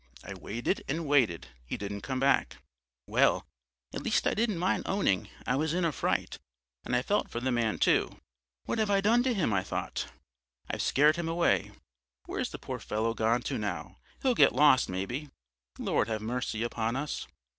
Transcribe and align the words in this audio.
I 0.23 0.33
waited 0.33 0.83
and 0.87 1.05
waited; 1.05 1.49
he 1.63 1.77
didn't 1.77 2.01
come 2.01 2.19
back. 2.19 2.57
Well, 3.05 3.45
at 3.93 4.01
least 4.01 4.25
I 4.25 4.33
don't 4.33 4.57
mind 4.57 4.81
owning, 4.87 5.29
I 5.45 5.55
was 5.55 5.75
in 5.75 5.85
a 5.85 5.91
fright, 5.91 6.39
and 6.83 6.95
I 6.95 7.03
felt 7.03 7.29
for 7.29 7.39
the 7.39 7.51
man 7.51 7.77
too. 7.77 8.19
What 8.65 8.79
have 8.79 8.89
I 8.89 8.99
done 8.99 9.21
to 9.21 9.31
him? 9.35 9.53
I 9.53 9.61
thought. 9.61 10.07
I've 10.67 10.81
scared 10.81 11.17
him 11.17 11.29
away. 11.29 11.69
Where's 12.25 12.49
the 12.49 12.57
poor 12.57 12.79
fellow 12.79 13.13
gone 13.13 13.43
to 13.43 13.59
now? 13.59 13.99
He'll 14.23 14.33
get 14.33 14.55
lost 14.55 14.89
maybe. 14.89 15.29
Lord 15.77 16.07
have 16.07 16.23
mercy 16.23 16.63
upon 16.63 16.95
us! 16.95 17.27